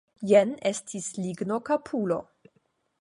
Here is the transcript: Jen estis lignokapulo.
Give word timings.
Jen 0.29 0.53
estis 0.69 1.09
lignokapulo. 1.25 2.21